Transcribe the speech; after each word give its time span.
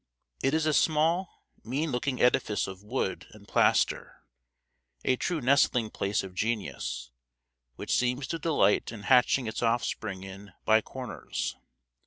It 0.41 0.55
is 0.55 0.65
a 0.65 0.73
small 0.73 1.29
mean 1.63 1.91
looking 1.91 2.23
edifice 2.23 2.65
of 2.65 2.81
wood 2.83 3.27
and 3.33 3.47
plaster, 3.47 4.23
a 5.05 5.15
true 5.15 5.39
nestling 5.41 5.91
place 5.91 6.23
of 6.23 6.33
genius, 6.33 7.11
which 7.75 7.91
seems 7.95 8.25
to 8.29 8.39
delight 8.39 8.91
in 8.91 9.03
hatching 9.03 9.45
its 9.45 9.61
offspring 9.61 10.23
in 10.23 10.53
by 10.65 10.81
corners. 10.81 11.55